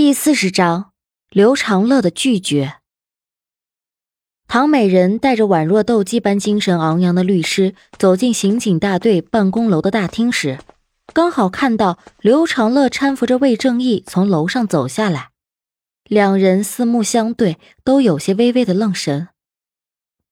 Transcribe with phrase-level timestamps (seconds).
[0.00, 0.92] 第四十章，
[1.28, 2.74] 刘长乐的拒绝。
[4.46, 10.60] 唐美人带着宛若斗鸡般精神昂扬的律师走进刑警大队办公楼的大厅时，
[11.12, 15.30] 刚好看到刘长乐搀扶着魏正义从楼上走下来，
[16.04, 19.30] 两人四目相对，都有些微微的愣神。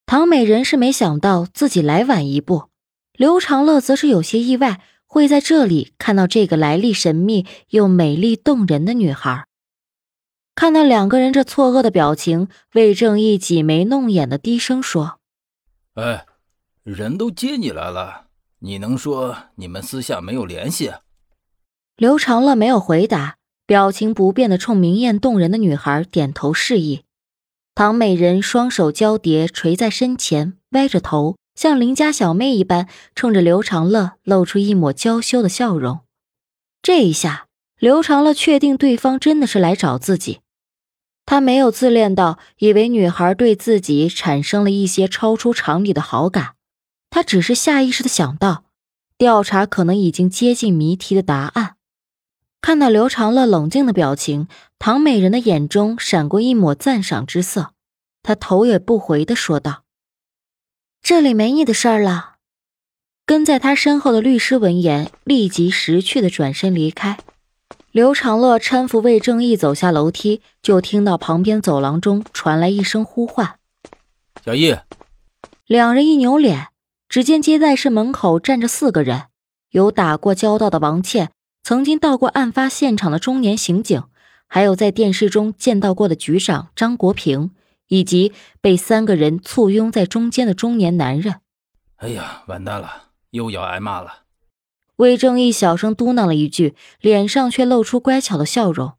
[0.06, 2.68] 唐美人是没想到自己来晚一步，
[3.14, 9.48] 刘长乐则是有些意外会在这里看到这个来历神秘又美丽动人的女孩。
[10.56, 15.18] 看到两个人这错愕的表情，魏正义挤眉弄眼的低声说
[15.94, 16.24] ：“哎，
[16.82, 18.28] 人都接你来了，
[18.60, 20.94] 你能说你们私下没有联系？”
[21.96, 23.36] 刘长乐没有回答，
[23.66, 27.02] 表情不变的冲明艳动人的女孩点头示意。
[27.74, 36.00] 唐美人双手交叠垂在身前，歪着头，像邻家小妹一般，冲着刘长乐露出一抹娇羞的笑容。
[36.80, 37.46] 这一下，
[37.78, 40.40] 刘长乐确定对方真的是来找自己。
[41.26, 46.54] 他没有自恋到以为女孩对自己产生了一些超出常理的好感，
[47.10, 48.64] 他只是下意识的想到，
[49.18, 51.74] 调查可能已经接近谜题的答案。
[52.60, 57.72] 看到刘长乐冷静的表情，唐美人的眼中闪过一抹赞赏之色，
[58.22, 59.82] 她头也不回的说道
[61.02, 62.36] ：“这里没你的事儿了。”
[63.26, 67.18] 跟在他身后的律师闻言，立即识趣的转身离开。
[67.96, 73.58] 刘长乐搀扶魏正义走下楼梯，就听到旁边走廊中传来一声呼唤
[74.44, 74.76] ：“小易。”
[75.66, 76.68] 两人一扭脸，
[77.08, 79.28] 只见接待室门口站着四个人，
[79.70, 81.30] 有打过交道的王倩，
[81.62, 84.02] 曾经到过案发现场的中年刑警，
[84.46, 87.52] 还有在电视中见到过的局长张国平，
[87.88, 91.36] 以及被三个人簇拥在中间的中年男人。
[91.96, 94.25] 哎呀，完蛋了，又要挨骂了。
[94.96, 98.94] 魏正义小声嘟囔了一句，脸上却露出乖巧的笑容。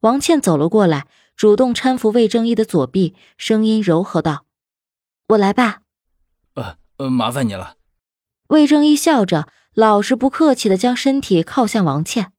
[0.00, 1.06] 王倩走了过来，
[1.36, 4.46] 主动搀扶魏正义的左臂，声音柔和道
[5.30, 5.82] ：“我来吧。
[6.54, 7.76] ”“呃呃，麻烦你了。”
[8.50, 12.32] 魏正义笑着，老实不客气的将身体靠向王倩。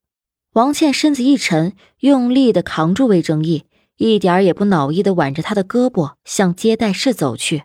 [0.52, 7.64] 王倩身子一沉，用力的扛住魏正义，一点也不恼意的挽着他的胳膊向接待室走去。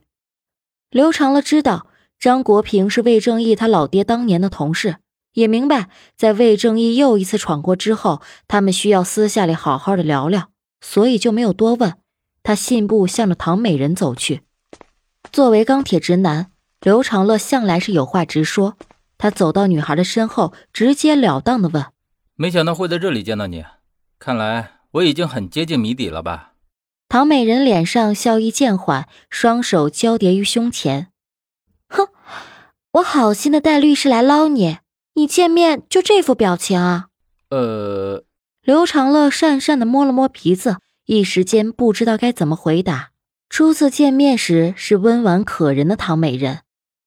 [0.90, 1.88] 刘长乐知道
[2.20, 4.98] 张国平是魏正义他老爹当年的同事。
[5.34, 10.48] 也明白，在魏正义又一次闯过之后，他们需要私下里好好的聊聊，
[10.80, 11.94] 所以就没有多问。
[12.42, 14.42] 他信步向着唐美人走去。
[15.30, 16.50] 作为钢铁直男，
[16.80, 18.76] 刘长乐向来是有话直说。
[19.18, 21.84] 他走到女孩的身后，直截了当的问
[22.36, 23.64] ：“没想到会在这里见到你，
[24.18, 26.54] 看来我已经很接近谜底了吧？”
[27.10, 31.08] 唐美人脸上笑意渐缓，双手交叠于胸前
[31.90, 32.08] ：“哼，
[32.92, 34.78] 我好心的带律师来捞你。”
[35.18, 37.08] 你见面就这副表情啊？
[37.50, 38.22] 呃，
[38.62, 43.10] 刘长乐讪讪的摸了摸鼻子，一时间不知道该怎么回答。
[43.50, 46.60] 初次见面时是温婉可人的唐美人，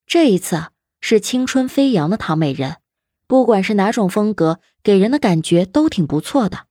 [0.05, 0.65] 这一次
[0.99, 2.79] 是青春飞扬的唐美人。
[3.27, 6.65] 不管是哪种风格，给人的感觉都挺不错的。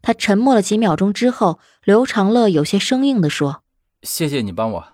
[0.00, 3.62] 他沉默了几秒钟之后，刘长乐有些生硬地说
[4.02, 4.84] ：“谢谢你帮我。”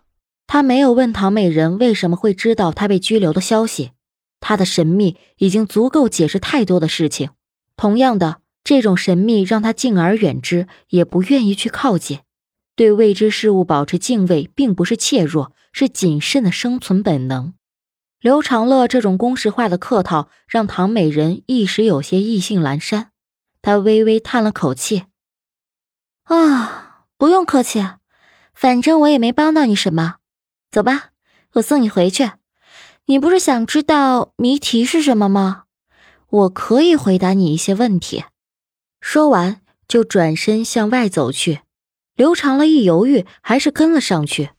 [0.46, 3.92] 他没有问唐美人为什么会知道他被拘留的消息。
[4.40, 7.30] 他的神秘已经足够解释太多的事情。
[7.76, 12.20] 同样的，这种神秘让他敬而远之，也不愿意去靠近。
[12.74, 17.54] 对未知事物保持敬畏，并不是怯弱，是谨慎的生存本能。
[18.20, 23.10] 刘长乐这种公式化的客套，让唐美人一时有些意兴阑珊。
[23.62, 25.04] 他微微叹了口气
[26.24, 27.84] ：“啊，不用客气，
[28.54, 30.16] 反正我也没帮到你什么。
[30.70, 31.10] 走吧，
[31.54, 32.30] 我送你回去。”
[33.10, 35.62] 你不是想知道谜题是什么吗？
[36.28, 38.24] 我可以回答你一些问题。
[39.00, 41.60] 说完，就转身向外走去。
[42.16, 44.50] 刘长乐一犹豫，还是跟了上去。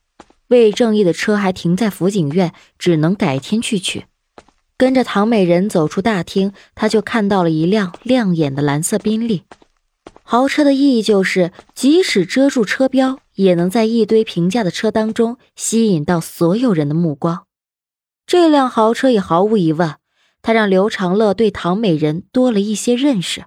[0.48, 4.06] 魏正义的车还停在辅警院，只能改天去取。
[4.76, 9.44] 跟着唐美人走出大厅，他就看到了一辆亮眼的蓝色宾利。
[10.24, 17.44] 豪车的意义就是，即使遮住车标，也能在一堆平价的车当中吸引到所有人的目光。
[18.30, 19.96] 这辆豪车也毫无疑问，
[20.40, 23.46] 他让刘长乐对唐美人多了一些认识。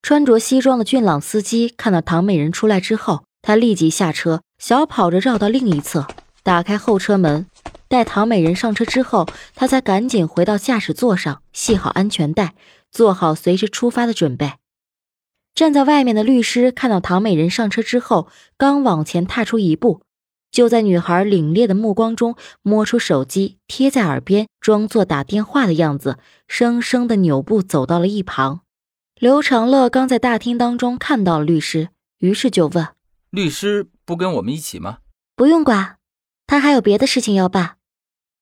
[0.00, 6.06] 穿着西装的俊朗司机看到唐美人出来之后，他立即下车，小跑着绕到另一侧，
[6.44, 7.46] 打开后车门，
[7.88, 9.26] 待唐美人上车之后，
[9.56, 12.54] 他才赶紧回到驾驶座上，系好安全带，
[12.92, 14.52] 做好随时出发的准备。
[15.52, 20.02] 站在外面的律师看到唐美人上车之后，刚往前踏出一步。
[20.50, 28.60] 就在女孩凛冽的目光中，摸出手机贴在耳边，装作打电话的样子，生生的扭步走到了一旁。
[29.18, 31.88] 刘长乐刚在大厅当中看到了律师，
[32.18, 32.88] 于是就问
[33.30, 34.98] ：“律师不跟我们一起吗
[35.36, 35.96] ？”“不用管，
[36.46, 37.76] 他还有别的事情要办。”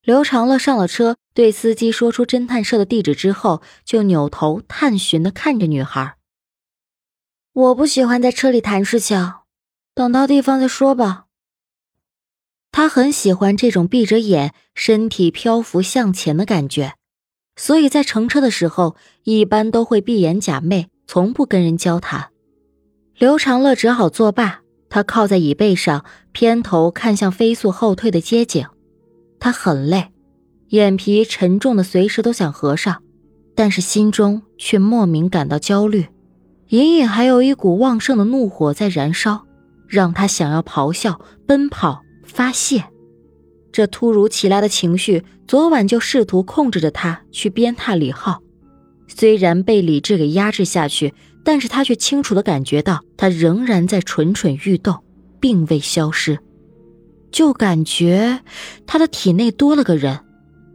[0.02, 6.16] 刘长乐上了车，对司机说出侦探社的地址之后，就扭头探寻的看着女孩。
[7.52, 9.32] 我不喜欢在车里谈事情，
[9.94, 11.26] 等到地方再说吧。
[12.76, 16.94] 他很喜欢这种闭着眼、身体漂浮向前的感觉，
[17.54, 22.30] 所以在乘车的时候一般都会闭眼假寐，从不跟人交谈。
[23.16, 28.66] 刘长乐只好作罢，他靠在椅背上，偏头看向飞速后退的街景。
[29.38, 30.08] 他很累，
[30.70, 33.04] 眼皮沉重的，随时都想合上，
[33.54, 36.08] 但是心中却莫名感到焦虑，
[36.70, 39.46] 隐隐还有一股旺盛的怒火在燃烧，
[39.86, 42.84] 让他想要咆哮、奔跑、发泄。
[43.72, 48.40] 这突如其来的情绪，昨晚就试图控制着他去鞭挞李浩，
[49.08, 51.12] 虽然被理智给压制下去，
[51.42, 55.02] 但是他却清楚的感觉到，他仍然在蠢蠢欲动，
[55.40, 56.38] 并未消失。
[57.32, 58.40] 就感觉
[58.86, 60.20] 他的体内多了个人，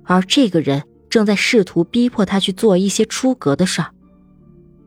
[0.03, 3.91] 而这个人正在试图逼迫他去做一些出格的事儿。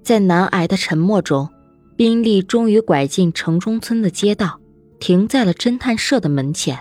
[0.03, 1.49] 在难挨的沉默中，
[1.97, 4.61] 宾利终于拐进城中村的街道，
[5.03, 6.79] 停在了侦探社的门前。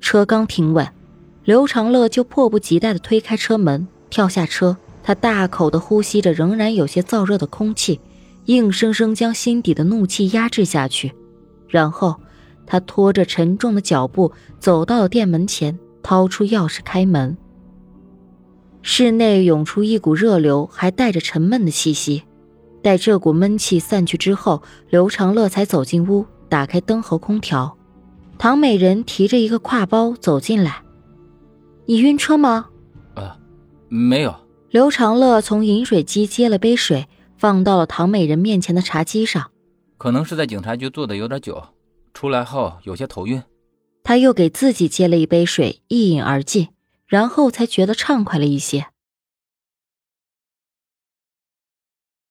[0.00, 0.88] 车刚停稳，
[1.44, 4.78] 刘长乐就迫不及待地推开车门，跳下车。
[5.02, 8.00] 他大口地呼吸着仍然有些燥热的空气，
[8.46, 11.12] 硬生生将心底的怒气压制下去，
[11.68, 12.16] 然后。
[12.64, 17.36] 他拖着沉重的脚步走到了店门前，掏出钥匙开门。
[18.80, 22.24] 室内涌出一股热流，还带着沉闷的气息。
[22.82, 27.76] 待这股闷气散去之后，刘长乐才走进屋，打开灯和空调。
[28.38, 30.82] 唐美人提着一个挎包走进来
[31.86, 32.68] ：“你晕车吗
[33.14, 33.36] ？”“啊，
[33.88, 34.34] 没有。”
[34.70, 39.50] 刘长乐从饮水机接了杯水，放到了唐美人面前的茶几上。
[39.96, 41.62] “可能是在警察局坐的有点久。”
[42.14, 43.42] 出来后有些头晕，
[44.02, 46.68] 他又给自己接了一杯水，一饮而尽，
[47.06, 48.86] 然后才觉得畅快了一些。